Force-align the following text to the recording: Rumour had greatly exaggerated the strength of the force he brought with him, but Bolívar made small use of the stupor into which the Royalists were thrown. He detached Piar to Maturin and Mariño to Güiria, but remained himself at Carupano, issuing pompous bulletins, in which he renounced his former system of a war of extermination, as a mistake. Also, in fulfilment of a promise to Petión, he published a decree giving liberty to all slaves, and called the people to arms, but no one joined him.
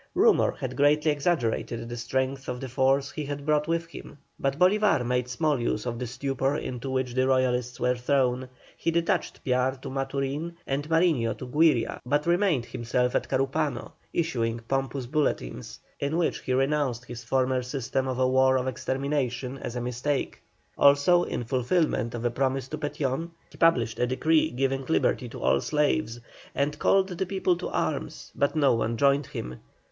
Rumour 0.15 0.53
had 0.53 0.75
greatly 0.75 1.11
exaggerated 1.11 1.87
the 1.87 1.95
strength 1.95 2.49
of 2.49 2.59
the 2.59 2.67
force 2.67 3.11
he 3.11 3.31
brought 3.35 3.67
with 3.67 3.85
him, 3.85 4.17
but 4.39 4.57
Bolívar 4.57 5.05
made 5.05 5.27
small 5.29 5.59
use 5.61 5.85
of 5.85 5.99
the 5.99 6.07
stupor 6.07 6.57
into 6.57 6.89
which 6.89 7.13
the 7.13 7.27
Royalists 7.27 7.79
were 7.79 7.95
thrown. 7.95 8.49
He 8.75 8.89
detached 8.89 9.43
Piar 9.45 9.79
to 9.83 9.91
Maturin 9.91 10.55
and 10.65 10.89
Mariño 10.89 11.37
to 11.37 11.45
Güiria, 11.45 11.99
but 12.03 12.25
remained 12.25 12.65
himself 12.65 13.13
at 13.13 13.29
Carupano, 13.29 13.91
issuing 14.11 14.59
pompous 14.67 15.05
bulletins, 15.05 15.79
in 15.99 16.17
which 16.17 16.39
he 16.39 16.53
renounced 16.53 17.05
his 17.05 17.23
former 17.23 17.61
system 17.61 18.07
of 18.07 18.17
a 18.17 18.27
war 18.27 18.57
of 18.57 18.67
extermination, 18.67 19.59
as 19.59 19.75
a 19.75 19.81
mistake. 19.81 20.41
Also, 20.79 21.21
in 21.25 21.43
fulfilment 21.43 22.15
of 22.15 22.25
a 22.25 22.31
promise 22.31 22.67
to 22.69 22.77
Petión, 22.79 23.29
he 23.51 23.57
published 23.59 23.99
a 23.99 24.07
decree 24.07 24.49
giving 24.49 24.83
liberty 24.87 25.29
to 25.29 25.39
all 25.39 25.61
slaves, 25.61 26.19
and 26.55 26.79
called 26.79 27.09
the 27.09 27.25
people 27.27 27.55
to 27.55 27.69
arms, 27.69 28.31
but 28.33 28.55
no 28.55 28.73
one 28.73 28.97
joined 28.97 29.27
him. 29.27 29.59